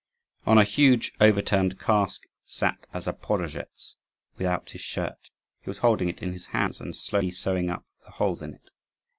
On 0.47 0.57
a 0.57 0.63
huge 0.63 1.13
overturned 1.21 1.79
cask 1.79 2.23
sat 2.43 2.87
a 2.91 2.97
Zaporozhetz 3.01 3.97
without 4.35 4.71
his 4.71 4.81
shirt; 4.81 5.29
he 5.61 5.69
was 5.69 5.77
holding 5.77 6.09
it 6.09 6.23
in 6.23 6.33
his 6.33 6.47
hands, 6.47 6.81
and 6.81 6.95
slowly 6.95 7.29
sewing 7.29 7.69
up 7.69 7.85
the 8.03 8.13
holes 8.13 8.41
in 8.41 8.55
it. 8.55 8.71